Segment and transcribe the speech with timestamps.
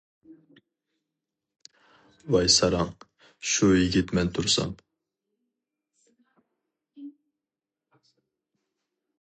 [2.29, 2.89] -ۋاي ساراڭ،
[3.51, 4.75] شۇ يىگىت مەن تۇرسام.